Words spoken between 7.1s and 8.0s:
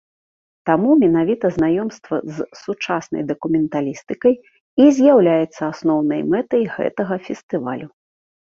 фестывалю.